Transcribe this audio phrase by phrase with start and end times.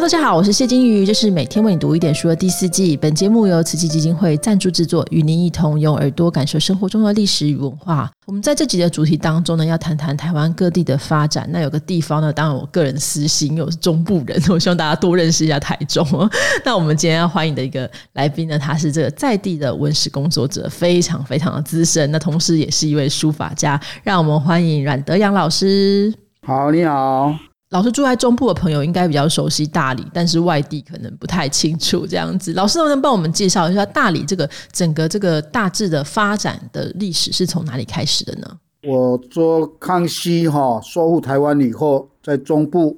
[0.00, 2.96] 大家好，我是谢金鱼，这是每天为你读一点书的第四季。
[2.96, 8.08] 本节目由慈济基金会赞助制作，与您一同用耳朵感受生活中的历史与文化。
[8.24, 11.46] 我们在这集的主题当中呢，要谈谈台湾各地的发展。
[11.52, 16.06] 那有个地方呢，当然我个人私心，因为我是中部人，我希望大家多认识一下台中。
[16.64, 23.78] 那我们今天要欢迎的一个来宾呢，他是这个在地的文史工作者，非常非常的资深，那同时也是一位书法家。
[24.04, 26.14] 让我们欢迎阮德阳老师。
[26.46, 27.34] 好，你好。
[27.70, 32.54] 老师住在中部的朋友应该比较熟悉大理，但是外地可能不太清楚这样子。
[32.54, 38.58] 老师能不能帮我们介绍一下大理这个整个这个大致的发展的历史是从哪里开始的呢？
[38.84, 42.96] 我说康熙哈收复台湾以后，在中部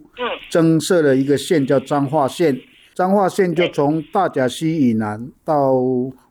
[0.50, 2.56] 增设了一个县叫彰化县，
[2.94, 5.72] 彰化县就从大甲溪以南到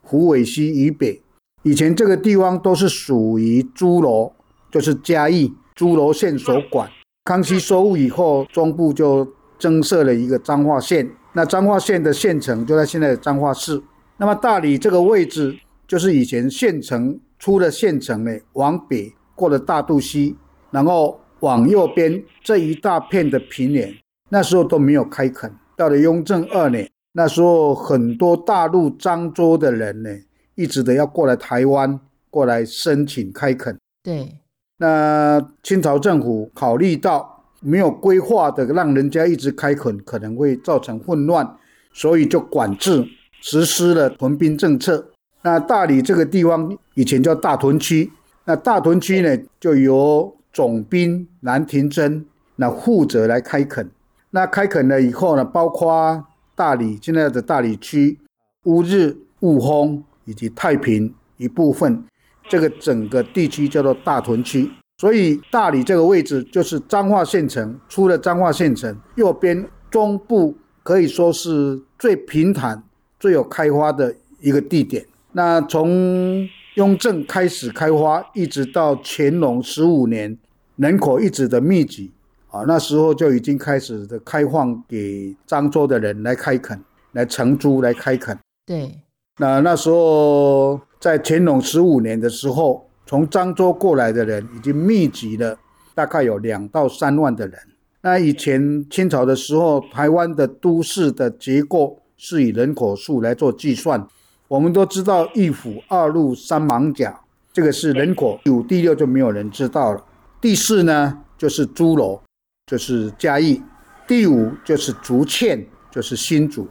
[0.01, 1.21] 虎尾溪以北，
[1.63, 4.31] 以前这个地方都是属于诸罗，
[4.71, 6.89] 就是嘉义诸罗县所管。
[7.29, 9.23] 康熙收复以后，中部就
[9.59, 11.07] 增设了一个彰化县。
[11.33, 13.79] 那彰化县的县城就在现在的彰化市。
[14.17, 15.55] 那么大理这个位置，
[15.87, 20.35] 就是以前县城出了县城呢，往北过了大肚溪，
[20.71, 23.93] 然后往右边这一大片的平原，
[24.29, 25.55] 那时候都没有开垦。
[25.77, 30.09] 到了雍正二年，那时候很多大陆漳州的人呢，
[30.55, 31.99] 一直的要过来台湾，
[32.31, 33.77] 过来申请开垦。
[34.01, 34.39] 对。
[34.81, 41.57] 那清朝政府考虑到没有规划的，让人家一直开垦可能会造成混乱，
[41.93, 43.05] 所以就管制
[43.41, 45.09] 实施了屯兵政策。
[45.41, 48.09] 那大理这个地方以前叫大屯区，
[48.45, 53.89] 那大屯区呢就由总兵南廷珍那负责来开垦。
[54.31, 58.17] 那开垦了以后呢，包括大理现在的大理区、
[58.63, 62.05] 乌日、雾峰以及太平一部分。
[62.49, 67.79] 这个整个地区叫做大屯区，所以大理这个位置就是彰化县城。
[67.87, 72.83] 出了彰化县城，右边中部可以说是最平坦、
[73.19, 75.05] 最有开花的一个地点。
[75.31, 80.35] 那从雍正开始开花，一直到乾隆十五年，
[80.77, 82.11] 人口一直的密集
[82.49, 88.37] 啊，那时候就已经开始的开放给漳州的人来开垦、来承租、来开垦。
[88.65, 88.99] 对，
[89.39, 90.79] 那那时候。
[90.99, 95.57] 在乾隆十五年的时候，从漳州过来的人已经密集了，
[95.95, 97.57] 大概有两到三万的人。
[98.01, 104.05] 那以前清朝的时候，台湾的都市的结构是以人口数来做计算。
[104.49, 107.17] 我们都知道一府二路三艋甲，
[107.53, 108.37] 这个是人口。
[108.43, 110.03] 第五第六就没有人知道了。
[110.41, 112.21] 第四呢，就是诸罗，
[112.65, 113.61] 就是嘉义；
[114.05, 116.65] 第五就是竹堑，就是新竹；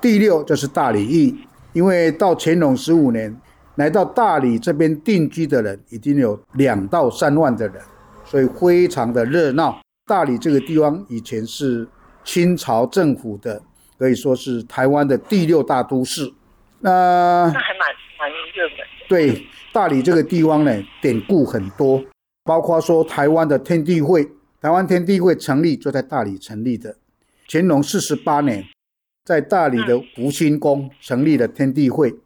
[0.00, 1.38] 第六就是大理驿。
[1.72, 3.34] 因为到乾隆十五年。
[3.76, 7.80] 来到大理这边定居的人已经有两到三万的人，
[8.24, 9.80] 所以非常的热闹。
[10.04, 11.86] 大理这个地方以前是
[12.24, 13.62] 清朝政府的，
[13.96, 16.28] 可以说是台湾的第六大都市。
[16.80, 18.78] 那那还蛮蛮热门。
[19.08, 22.02] 对，大理这个地方呢，典故很多，
[22.42, 24.28] 包括说台湾的天地会，
[24.60, 26.96] 台湾天地会成立就在大理成立的。
[27.48, 28.64] 乾隆四十八年，
[29.28, 32.16] 在大理的福兴宫成立了天地会。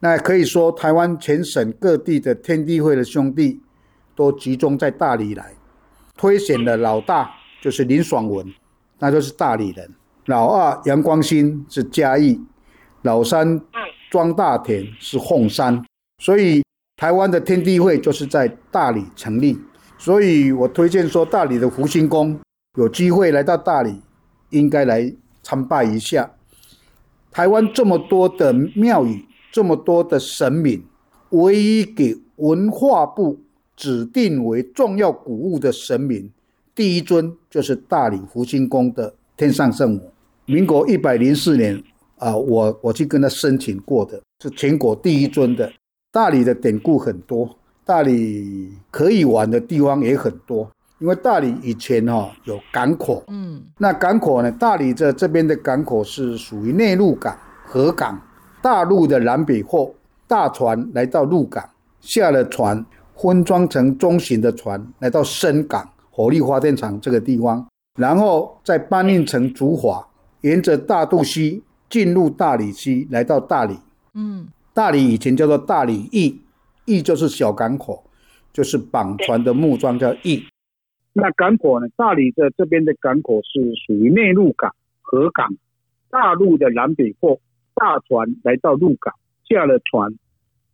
[0.00, 3.60] 那可以说，台湾全省各地的天地会的兄弟，
[4.14, 5.52] 都集中在大理来。
[6.16, 7.30] 推选的老大
[7.60, 8.50] 就是林爽文，
[8.98, 9.86] 那就是大理人；
[10.24, 12.40] 老二杨光兴是嘉义；
[13.02, 13.60] 老三
[14.10, 15.84] 庄大田是凤山。
[16.22, 16.62] 所以
[16.96, 19.58] 台湾的天地会就是在大理成立。
[19.98, 22.40] 所以我推荐说，大理的福星宫
[22.78, 24.00] 有机会来到大理，
[24.48, 25.12] 应该来
[25.42, 26.30] 参拜一下。
[27.36, 29.22] 台湾这么多的庙宇。
[29.52, 30.82] 这么多的神明，
[31.30, 33.38] 唯一给文化部
[33.74, 36.30] 指定为重要古物的神明，
[36.74, 40.12] 第一尊就是大理福星宫的天上圣母。
[40.44, 41.82] 民国一百零四年
[42.18, 45.72] 啊，我我去跟他申请过的，是全国第一尊的。
[46.12, 58.20] 大理的典故很多，大理可以玩的地方也很多，因为大理以前哈有港口，嗯，那港口呢，大理这这边的港口是属于内陆港、河港。
[58.62, 59.94] 大陆的南北货
[60.26, 61.64] 大船来到陆港，
[62.00, 62.84] 下了船，
[63.14, 67.64] 分装成中型的船来到深港火力发电厂这个地方，
[67.96, 70.04] 然后再搬运成竹筏，
[70.40, 73.78] 沿着大肚溪进入大理溪，来到大理。
[74.14, 76.40] 嗯，大理以前叫做大理驿，
[76.86, 78.02] 驿就是小港口，
[78.52, 80.44] 就是绑船的木桩叫驿。
[81.18, 81.88] 那港口呢？
[81.96, 84.70] 大理的这边的港口是属于内陆港、
[85.00, 85.48] 河港，
[86.10, 87.40] 大陆的南北货。
[87.74, 89.14] 大船来到陆港，
[89.48, 90.14] 下了船，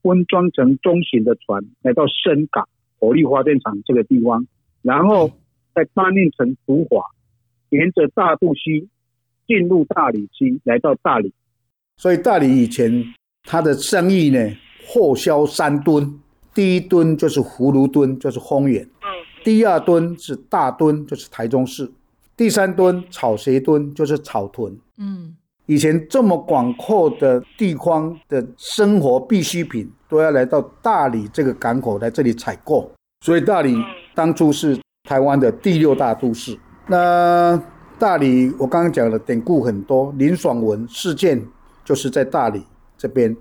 [0.02, 2.68] 分装成中型的船来到深港
[2.98, 4.46] 火力发电厂这个地方，
[4.82, 5.30] 然后
[5.74, 7.02] 再搬运成竹筏，
[7.70, 8.88] 沿着大肚溪
[9.46, 11.32] 进入大理区，来到大理。
[11.96, 13.04] 所以大理以前
[13.44, 14.38] 它的生意呢，
[14.86, 16.20] 货销三吨，
[16.54, 18.84] 第一吨就是葫芦吨，就是丰原；
[19.44, 21.86] 第二墩是大墩，就是台中市；
[22.36, 24.76] 第三墩草鞋墩，就是草屯。
[24.98, 25.36] 嗯
[25.66, 32.90] 以前这么广阔的地方的生活必需品，都要来到大理这个港口来这里采购，
[33.24, 33.76] 所以大理
[34.12, 34.76] 当初是
[35.08, 36.58] 台湾的第六大都市。
[36.88, 37.58] 那
[37.96, 41.40] 大理我刚刚讲了典故很多，林爽文事件
[41.84, 42.64] 就是在大理
[42.98, 43.34] 这边。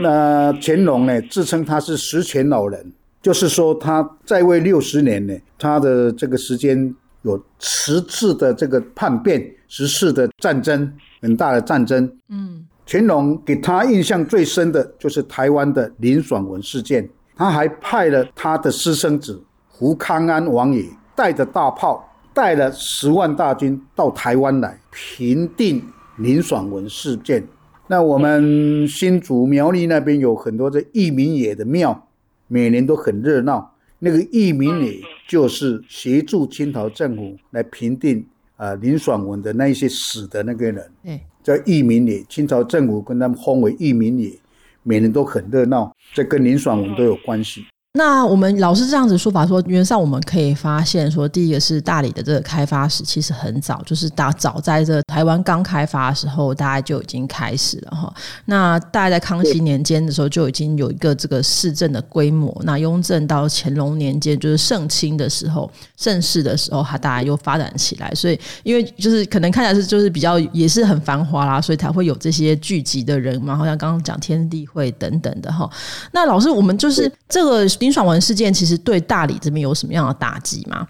[0.00, 2.92] 那乾隆呢，自称他是十全老人，
[3.24, 10.92] 就是说他在位六十年呢，他的这个时间有十次的这个叛变，十次的战争，
[11.22, 12.04] 很大的战争。
[12.28, 20.84] 嗯乾隆给他印象最深的就是台湾的林爽文事件，他还派了他的私生子胡康安王爷
[21.16, 25.82] 带着大炮，带了十万大军到台湾来平定
[26.18, 27.42] 林爽文事件。
[27.86, 32.06] 那我们新竹苗栗那边有很多的义民野的庙，
[32.48, 33.72] 每年都很热闹。
[33.98, 38.24] 那个义民里就是协助清朝政府来平定
[38.56, 40.90] 啊、林爽文的那一些死的那个人。
[41.04, 44.38] 嗯，叫义民里，清朝政府跟他们封为义民里，
[44.82, 47.64] 每年都很热闹，这跟林爽文都有关系。
[47.96, 58.12] 那我们老师这样子说法说，原上我们可以发现说，第一个是大理的这个开发史其实很早，就是大早在这台湾刚开发的时候，大概就已经开始了哈。
[58.46, 62.52] 那大概在康熙年间的时候，就已经有一个这个市政的规模。
[62.64, 68.12] 那雍正到乾隆年间，就是盛清的时候、盛世的时候，它大概又发展起来。
[68.12, 75.70] 所以，因为就是可能看起来是就是比较也是很繁华啦，所以才会有这些聚集的人嘛，好像刚刚讲天地会等等的哈。
[76.10, 80.88] 那老师，我们就是这个林爽文事件，其实对大理这边有什么样的打击吗？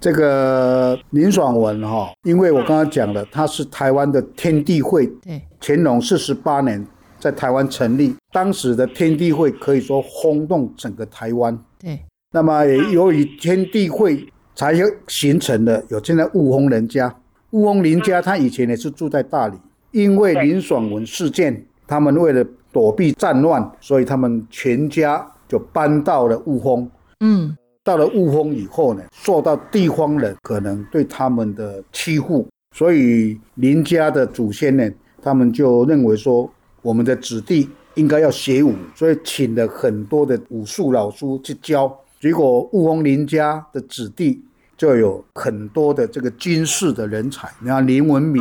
[0.00, 6.84] 这个林爽文哈、因为我刚刚讲了，他是台湾的天地会，对，乾隆四十八年
[7.20, 11.56] 在台湾成立，当时的天地会可以说轰动整个台湾。
[11.78, 12.00] 对，
[12.32, 14.74] 那么也由于天地会才
[15.06, 17.14] 形成的有现在雾峰人家，
[17.50, 19.56] 雾峰林家他以前也是住在大理，
[19.92, 26.90] 因为林爽文事件，他们为了躲避战乱，所以他们全家就搬到了雾峰。
[27.20, 27.54] 嗯
[27.84, 34.88] 到了雾峰以后呢，受到地方人可能对他们的欺负，所以林家的祖先呢，
[35.20, 36.48] 他们就认为说，
[36.80, 41.92] 我们的子弟应该要学武，所以请了很多的武术老师去教。
[42.20, 44.40] 结果雾峰林家的子弟
[44.76, 48.40] 就有很多的这个军事的人才，你看林文敏、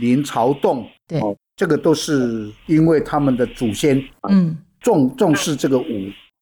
[0.00, 5.84] 林朝栋，对哦，这个都是因为他们的祖先嗯重重视这个武，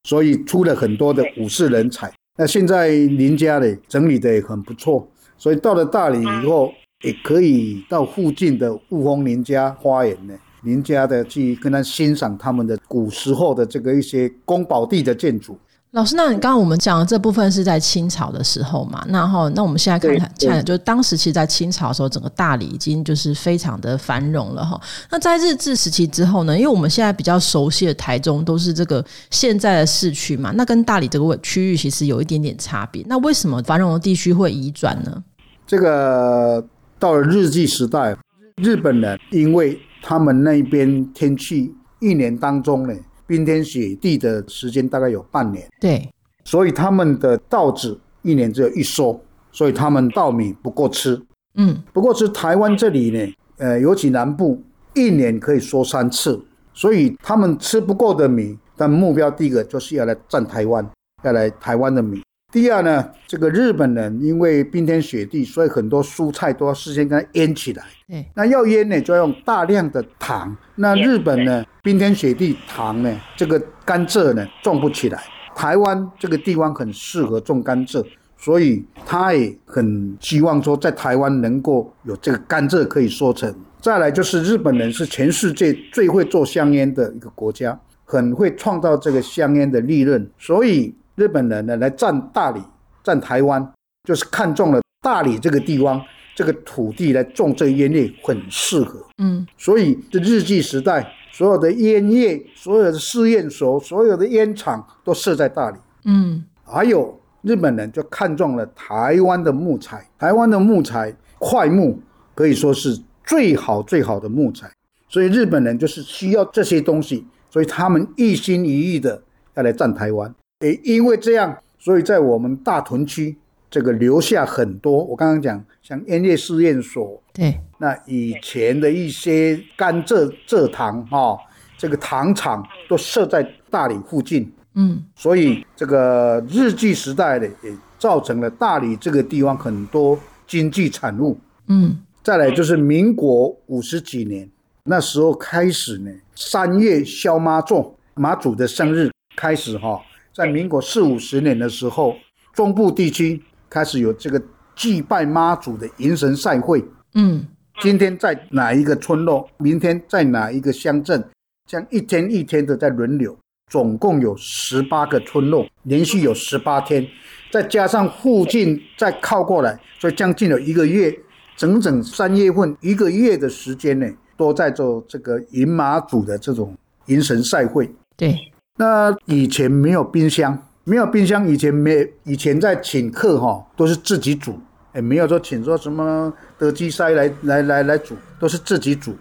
[0.05, 2.12] 所以出了很多的武士人才。
[2.38, 5.06] 那现在林家呢整理的也很不错，
[5.37, 6.73] 所以到了大理以后，
[7.05, 15.58] 也可以到附近的雾峰林家花园呢，林家的去跟他欣赏他们的古时候的这个一些宫保地的建筑。
[15.92, 19.04] 老师，那你刚刚我们讲的这部分是在清朝的时候嘛？
[19.08, 24.81] 那哈，那我们现在看看，看就是当时其实，在清朝的时候，整个大理已经就是非常的繁荣了哈。
[25.10, 26.56] 那在日治时期之后呢？
[26.56, 33.04] 因为我们现在比较熟悉的台中都是这个现在的市区嘛，那跟大理这个区域其实有一点点差别。
[33.08, 35.25] 那为什么繁荣的地区会移转呢？
[35.66, 36.64] 这个
[37.00, 38.16] 到了日据时代，
[38.62, 42.94] 日本人因为他们那边天气一年当中呢，
[43.30, 45.64] 冰天雪地的时间大概有半年。
[45.80, 46.10] 对，
[46.44, 49.20] 所以他们的稻子一年只有一收，
[49.52, 51.22] 所以他们稻米不够吃。
[51.54, 54.60] 嗯不过是台湾这里呢，呃，尤其南部
[54.94, 56.42] 一年可以收三次，
[56.75, 60.84] 所以他们吃不够的米，但目标第一个就是要来占台湾，
[61.22, 62.20] 要来台湾的米。
[62.52, 67.85] 第二呢，这个日本人因为冰天雪地，所以很多蔬菜都要事先跟它腌起来。
[68.09, 70.57] 对，那要腌呢，就要用大量的糖。
[70.75, 75.23] 那日本呢，冰天雪地糖呢，这个甘蔗呢种不起来。
[75.54, 78.04] 台湾这个地方很适合种甘蔗，
[78.37, 83.54] 所以他也很希望说在台湾能够有这个甘蔗可以收成。
[83.80, 92.62] 再来就是日本人是全世界最会做香烟的一个国家，很会创造这个香烟的利润，所以日本人呢来占大理、
[93.04, 93.72] 占台湾，
[94.04, 96.02] 就是看中了大理这个地方
[96.34, 98.98] 这个土地来种这个烟叶很适合。
[99.18, 105.76] 嗯所以这日据时代，所有的烟叶、所有的试验所、所有的烟厂都设在大理。
[106.06, 112.00] 嗯还有日本人就看中了台湾的木材，台湾的木材块木
[112.34, 114.70] 可以说是最好最好的木材，
[115.08, 119.22] 所以日本人就是需要这些东西，所以他们一心一意的
[119.54, 120.34] 要来占台湾。
[120.61, 123.37] 也因为这样，所以在我们大屯区
[123.71, 125.02] 这个留下很多。
[125.05, 131.38] 我刚刚讲，像烟叶试验所，对，那以前的一些甘蔗蔗糖哈、
[131.79, 141.38] 这个糖厂都设在大理附近，嗯所以这个日据时代呢，也造成了大理这个地方很多经济产物。
[141.69, 144.47] 嗯再来就是民国五十几年，
[144.85, 149.99] 那时候开始呢，三月消妈祖妈祖的生日开始哈、
[150.32, 152.16] 在民国四五十年的时候，
[152.52, 154.40] 中部地区开始有这个
[154.75, 156.84] 祭拜妈祖的迎神赛会。
[157.14, 157.46] 嗯
[157.80, 161.25] 今天在哪一个村落，明天在哪一个乡镇，
[161.66, 163.34] 这样一天一天的在轮流，
[163.70, 167.06] 总共有十八个村落，连续有十八天，
[167.50, 171.10] 再加上附近再靠过来，所以将近有一个月，
[171.56, 174.06] 整整三月份一个月的时间呢，
[174.37, 177.90] 都在做这个迎妈祖的这种迎神赛会。
[178.14, 178.37] 对，
[178.80, 184.58] 那以前没有冰箱，没有冰箱，以前没以前在请客哈、都是自己煮，
[184.94, 189.14] 也没有说请说什么德基塞来来来来煮，都是自己煮。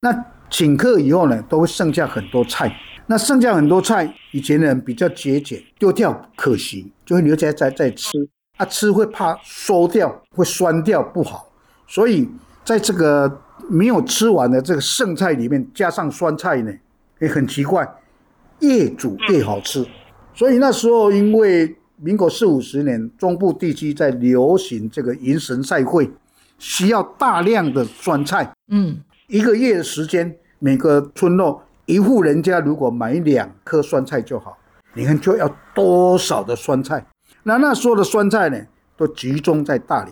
[0.00, 2.76] 那请客以后呢，都会剩下很多菜。
[3.06, 8.08] 那剩下很多菜，以前的人比较节俭，丢掉可惜，就会留下来再再吃。
[8.56, 11.48] 啊，吃会怕馊掉，会酸掉不好，
[11.86, 12.28] 所以
[12.64, 13.40] 在这个
[13.70, 16.72] 没有吃完的这个剩菜里面加上酸菜呢，
[17.20, 17.88] 也很奇怪，
[18.64, 19.86] 越煮越好吃。
[20.34, 26.10] 所以那时候因为民国四五十年，中部地区在流行这个迎神赛会，
[26.58, 34.56] 需要大量的酸菜，嗯一个月的时间，每个村落一户人家如果买两颗酸菜就好，
[34.94, 37.04] 你看就要多少的酸菜？
[37.42, 38.58] 那那时候的酸菜呢，
[38.96, 40.10] 都集中在大理。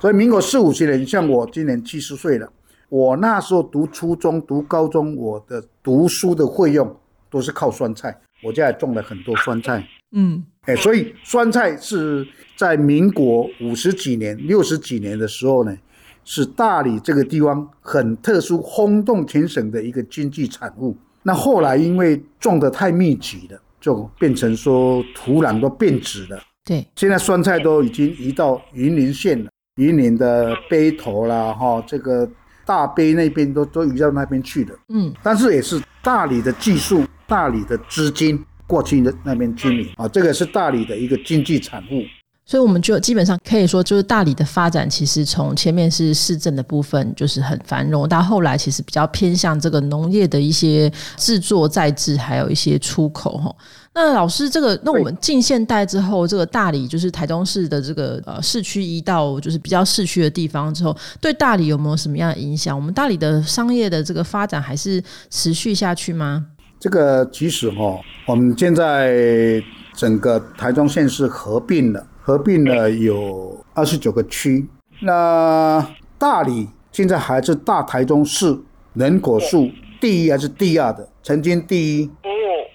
[0.00, 2.48] 所以民国四五十年，像我今年七十岁了，
[2.88, 6.96] 我那时候读初中、读高中，我的读书的费用
[7.30, 9.86] 都是靠酸菜，我家也种了很多酸菜。
[10.12, 15.76] 嗯哎，所以酸菜是在民国五十几年、六十几年的时候呢，
[16.24, 20.96] 是大理这个地方很特殊、轰动全省的一个经济产物。
[21.22, 26.40] 那后来因为种的太密集了，就变成说土壤都变质了。
[26.64, 32.26] 对，现在酸菜都已经移到云林县了，云林的背头啦，哈，这个
[32.68, 34.74] 大杯那边都都移到那边去了。
[34.90, 42.04] 嗯但是也是大理的技术、大理的资金过去的那边经营啊，这个是大理的一个经济产物。
[42.48, 53.54] 所以我们就基本上可以说，就是大理的发展，其实从前面是市政的部分，就是很繁荣，到后来其实比较偏向这个农业的一些制作再制，还有一些出口哈。
[53.92, 62.74] 那老师，这个那我们近现代之后，这个大理就是台中市的这个呃市区移到就是比较市区的地方之后，对大理有没有什么样的影响？
[62.74, 66.46] 我们大理的商业的这个发展还是持续下去吗？
[66.80, 69.62] 这个其实哈、我们现在
[69.94, 74.68] 整个台中县是合并了，合并了有二十九个区。
[75.00, 78.54] 那大理现在还是大台中市
[78.92, 81.08] 人口数第一还是第二的？
[81.22, 82.28] 曾经第一，哦，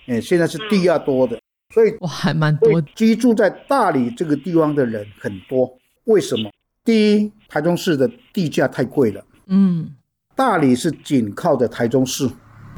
[0.08, 1.40] 哎，现在是第二多的。
[1.72, 5.72] 所以哇，还蛮多的，居住在大理这个地方的人很多。
[6.06, 6.50] 为什么？
[6.84, 9.24] 第一，台中市的地价太贵了。
[9.46, 9.88] 嗯
[10.36, 12.28] 大理是紧靠着台中市，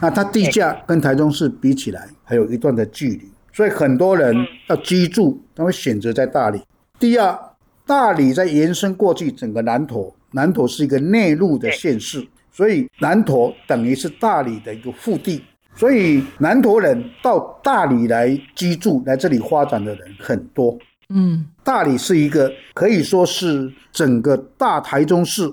[0.02, 4.36] 那它地价跟台中市比起来还有一段的距离，所以很多人
[4.68, 6.62] 要居住，他会选择在大理。
[7.00, 7.40] 第二，
[7.86, 15.42] 大理在延伸过去整个南投，南投是一个内陆的县市，所以南投等于是大理的一个腹地，
[15.74, 20.78] 所以南投人到大理来居住、来这里发展的人很多。
[21.08, 25.50] 嗯大理是一个可以说是整个大台中市，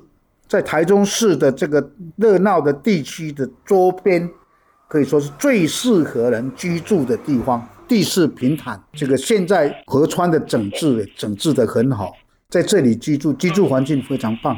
[0.48, 4.28] 在台中市的这个热闹的地区的周边，
[4.88, 7.64] 可以说是最适合人居住的地方。
[7.92, 12.10] 地势平坦，这个现在河川的整治整治的很好，
[12.48, 14.56] 在这里居住，居住环境非常棒。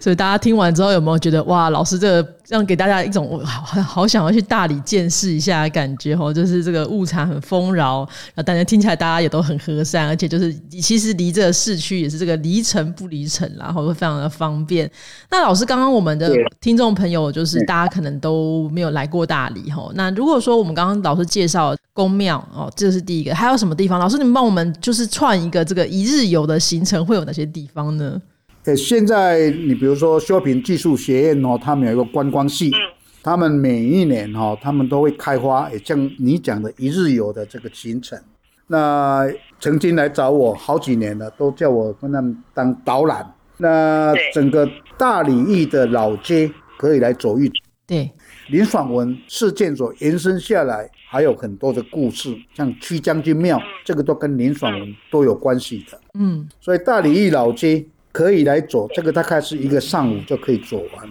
[0.00, 7.98] 所以大家听完之后有没有觉得哇，老师这个让给大家一种我好好想要去大理见识一下的感觉哦，就是这个物产很丰饶，
[8.34, 14.88] 然后大家听起来大家也都很和善，而且就是其实离这个市区也是这个离城不离城啦，然后会非常的方便。
[15.28, 23.98] 那老师刚刚我们的听众朋友就是大家可能都没有来过大理哈，那如果说我们刚刚老师介绍宫庙哦，这是第一个，还有什么地方？
[23.98, 28.22] 老师你们帮我们就是串一个这个一日游的行程会有哪些地方呢？
[28.66, 32.70] 呃，现在你比如说修平技术学院哦，他们有一个观光系，
[33.20, 38.16] 他们每一年哈、哦，他们都会开发，也像你讲的一日游的这个行程。
[38.68, 39.26] 那
[39.58, 43.26] 曾经来找我好几年了，都叫我跟他们当导览。
[43.56, 47.54] 那整个大理驿的老街可以来走一走，
[47.88, 48.08] 对，
[48.50, 56.00] 林爽文事件所延伸下来，还有很多的故事，像曲将军庙，这个都跟林爽文都有关系的。
[56.14, 61.08] 嗯，所以大理一老街可以来走，这个大概是一个上午就可以走完。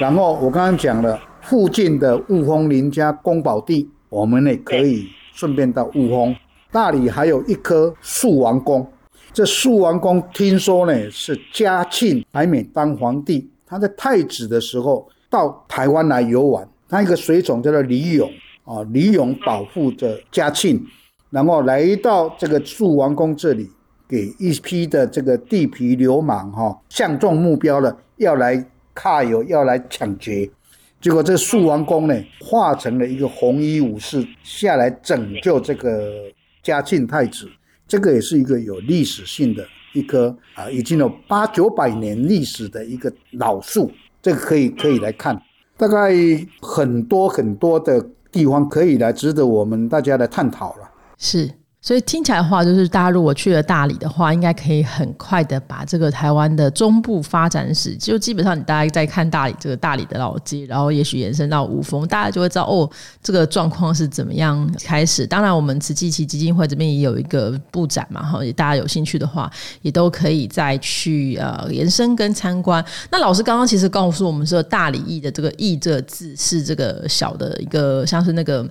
[0.00, 6.34] 然后我刚刚讲了，附近的雾峰林家宫保地，我们也可以顺便到雾峰。
[6.72, 8.90] 大理还有一颗树王宫，
[9.34, 15.06] 这树王宫听说呢是嘉庆还没当皇帝，他在太子的时候。
[15.30, 18.30] 到台湾来游玩，他一个随从叫做李勇
[18.64, 20.82] 啊，李勇保护着嘉庆，
[21.30, 23.68] 然后来到这个肃王宫这里，
[24.08, 28.56] 给一批的这个地痞流氓哈，相中目标了，要来
[28.94, 30.48] 揩油，要来抢劫，
[31.00, 36.24] 结果这肃王宫呢，化成了一个红衣武士下来拯救这个
[36.62, 37.48] 嘉庆太子，
[37.86, 43.90] 这个也是一个有历史性的一棵啊，已经有八九百年历史的一个老树。
[44.20, 45.40] 这个可以可以来看，
[45.78, 46.12] 大概
[46.60, 50.90] 很多很多的地方可以来值得我们大家来探讨了。
[51.16, 51.48] 是。
[51.88, 62.86] 所以听起来的话，就是大家如果去了大理的话，应该可以很快的把这个台湾的中部发展史，就基本上你大家在看大理这个大理的老街，然后也许延伸到五峰，大家就会知道哦，
[63.22, 65.26] 这个状况是怎么样开始。
[65.26, 72.84] 当然，我们慈济基基金会这边也有一个布展嘛，哈，也大家有兴趣的话，也都可以再去呃延伸跟参观。
[73.10, 78.68] 那老师刚刚其实告诉我们说，大理义的这个义这个字是这个小的一个，像是那个。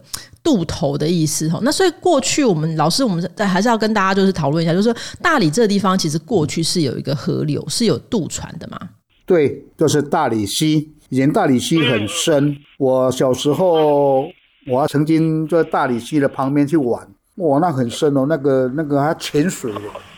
[0.48, 8.80] 渡头的意思哈，那所以过去我们老师我们在还是要跟大家就是讨论一下，就是说大理这个地方其实过去是有一个河流是有渡船的嘛？
[9.26, 14.26] 对，就是大理溪，以前大理溪很深，我小时候
[14.66, 19.70] 我曾经在大理溪的旁边去玩，哇，那很深哦，那个那个还要潜水，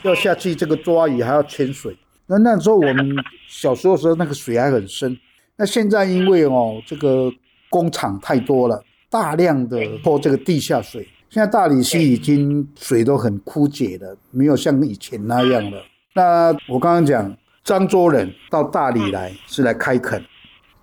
[0.04, 1.98] 要下去这个抓鱼还要潜水。
[2.28, 3.16] 那那时候我们
[3.48, 5.18] 小时候时候那个水还很深，
[5.58, 7.32] 那现在因为哦这个
[7.72, 8.80] 工厂太多了。
[9.10, 15.82] 大量的破这个地下水，现在大理溪已经水都很枯竭了，没有像以前那样了。
[16.14, 17.36] 那我刚刚讲，
[17.66, 20.24] 漳州人到大理来是来开垦，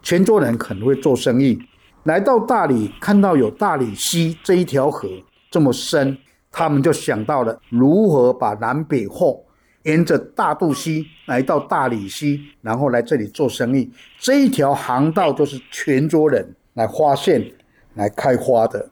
[0.03, 1.57] 泉州人可能会做生意，
[2.03, 5.09] 来到大理看到有大理溪这一条河
[5.49, 6.19] 这么深，
[6.51, 9.41] 他们就想到了如何把南北货
[9.85, 13.89] 沿着大渡溪来到大理溪，然后来这里做生意。
[14.19, 17.49] 这一条航道就是泉州人来发现。
[17.97, 18.89] 来开花的，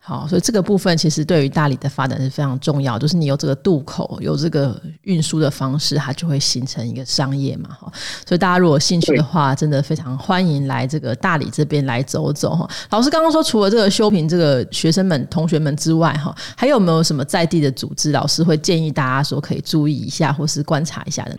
[0.00, 7.92] 好，所以这个部分其实对于大理的发展是非常重要，就是你有这个渡口，有这个运输的方式，它就会形成一个商业嘛，哈。
[8.26, 12.68] 所以大家如果有兴趣的话，真的非常欢迎来这个大理这边来走走哈。
[12.90, 21.38] 老师刚刚说，除了这个修平这个学生们、同学们之外，哈，还有没有什么在地的组织，老师会建议大家说可以注意一下，或是观察一下的？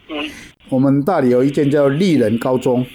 [0.69, 2.85] 我们大理有一间叫丽人高中，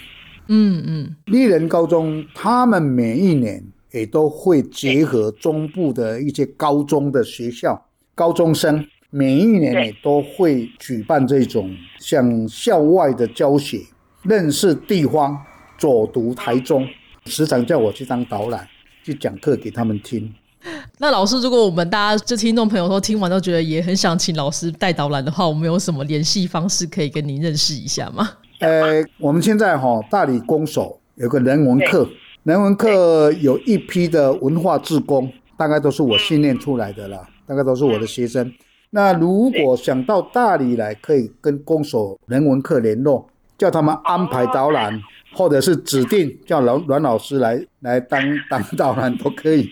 [0.46, 3.62] 嗯嗯，丽人高中他们每一年。
[3.94, 7.80] 也都会结合中部的一些高中的学校，
[8.12, 13.80] 高中生每一年也都会举办这种像校外的教学，
[14.24, 15.40] 认识地方，
[15.78, 16.84] 走读台中，
[17.26, 18.66] 时常叫我去当导览，
[19.04, 20.34] 去讲课给他们听。
[20.98, 28.28] 那老师，如果我们大家就听众朋友说听完都觉得也很想请老师带导览的话，我们有什么联系方式可以跟您认识一下吗？
[28.58, 32.08] 呃，我们现在哈大理公所有个人文课。
[32.44, 38.52] 人文课有一批的文化志工，大概都是我训练出来的啦，大概都是我的学生。
[38.90, 43.26] 那如果想到大理来，可以跟公所人文课联络，
[43.56, 45.00] 叫他们安排导览，
[45.34, 49.66] 或者是指定叫阮阮老师来来当当导览都可以。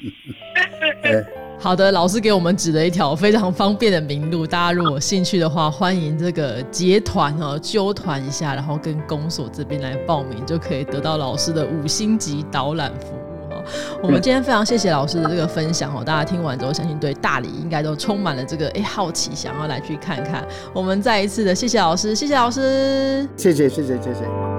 [1.63, 13.63] 好的，老师给我们指了一条非常方便的名路，大家如果兴趣的话，欢迎这个结团哦，揪团一下，然后跟公所这边来报名，就可以得到老师的五星级导览服务哈。
[14.03, 20.45] 我们今天非常谢谢老师的这个分享哦，大家听完之后，相信对大理应该都充满了这个哎好奇，想要来去看看。
[20.75, 24.52] 我们再一次的谢谢老师，谢谢老师，谢谢谢谢谢谢。